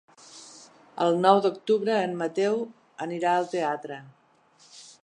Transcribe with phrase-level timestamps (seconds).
[1.07, 2.59] El nou d'octubre en Mateu
[3.09, 4.01] anirà al teatre.